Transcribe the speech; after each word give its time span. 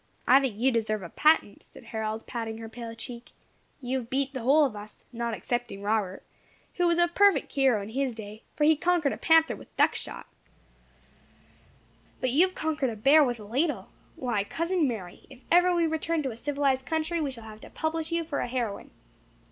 "I 0.27 0.39
think 0.41 0.57
you 0.57 0.71
deserve 0.71 1.03
a 1.03 1.09
patent," 1.09 1.61
said 1.61 1.83
Harold, 1.83 2.25
patting 2.25 2.57
her 2.57 2.67
pale 2.67 2.95
cheek. 2.95 3.33
"You 3.81 3.99
have 3.99 4.09
beat 4.09 4.33
the 4.33 4.41
whole 4.41 4.65
of 4.65 4.75
us, 4.75 5.03
not 5.13 5.35
excepting 5.35 5.83
Robert, 5.83 6.23
who 6.77 6.87
was 6.87 6.97
a 6.97 7.07
perfect 7.07 7.51
hero 7.51 7.79
in 7.83 7.89
his 7.89 8.15
day; 8.15 8.41
for 8.55 8.63
he 8.63 8.75
conquered 8.75 9.13
a 9.13 9.17
panther 9.17 9.55
with 9.55 9.77
duck 9.77 9.93
shot, 9.93 10.25
but 12.19 12.31
you 12.31 12.47
have 12.47 12.55
conquered 12.55 12.89
a 12.89 12.95
bear 12.95 13.23
with 13.23 13.39
a 13.39 13.45
ladle. 13.45 13.89
Why, 14.15 14.43
cousin 14.43 14.87
Mary, 14.87 15.27
if 15.29 15.43
ever 15.51 15.71
we 15.71 15.85
return 15.85 16.23
to 16.23 16.31
a 16.31 16.35
civilized 16.35 16.87
country 16.87 17.21
we 17.21 17.29
shall 17.29 17.43
have 17.43 17.61
to 17.61 17.69
publish 17.69 18.11
you 18.11 18.23
for 18.23 18.39
a 18.39 18.47
heroine." 18.47 18.89